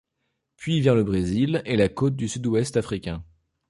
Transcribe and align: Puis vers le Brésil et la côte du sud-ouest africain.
Puis 0.57 0.81
vers 0.81 0.95
le 0.95 1.03
Brésil 1.03 1.61
et 1.63 1.77
la 1.77 1.87
côte 1.87 2.15
du 2.15 2.27
sud-ouest 2.27 2.75
africain. 2.75 3.23